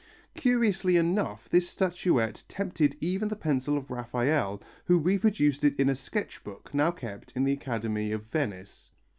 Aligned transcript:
Curiously 0.33 0.97
enough 0.97 1.47
this 1.47 1.69
statuette 1.69 2.43
tempted 2.47 2.97
even 3.01 3.27
the 3.27 3.35
pencil 3.35 3.77
of 3.77 3.91
Raphael, 3.91 4.59
who 4.85 4.97
reproduced 4.97 5.63
it 5.63 5.75
in 5.75 5.89
a 5.89 5.95
sketch 5.95 6.43
book 6.43 6.73
now 6.73 6.89
kept 6.89 7.31
in 7.35 7.43
the 7.43 7.53
Academy 7.53 8.11
of 8.11 8.23
Venice. 8.25 8.89